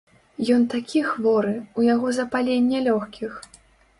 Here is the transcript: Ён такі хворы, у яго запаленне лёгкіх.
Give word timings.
Ён 0.53 0.63
такі 0.73 1.01
хворы, 1.09 1.51
у 1.81 1.85
яго 1.87 2.07
запаленне 2.19 2.83
лёгкіх. 2.87 3.31